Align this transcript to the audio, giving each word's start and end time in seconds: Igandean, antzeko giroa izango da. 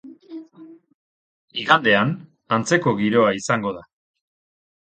Igandean, 1.65 2.15
antzeko 2.57 2.97
giroa 3.03 3.37
izango 3.41 3.79
da. 3.81 3.85